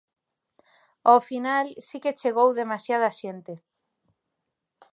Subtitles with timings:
[1.09, 3.53] Ao final si que chegou demasiada xente.